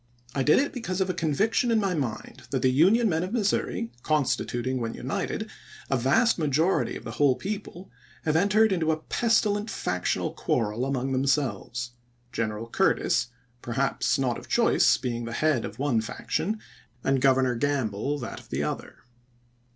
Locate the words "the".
2.63-2.71, 7.03-7.11, 15.25-15.33, 18.49-18.63